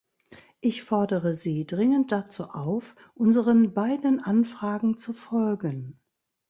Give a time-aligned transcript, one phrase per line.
[0.61, 5.99] Ich fordere Sie dringend dazu auf, unseren beiden Anfragen zu folgen.